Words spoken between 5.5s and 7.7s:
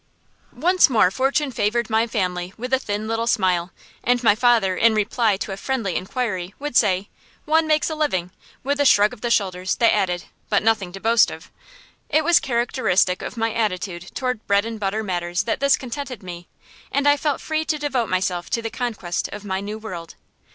a friendly inquiry, would say, "One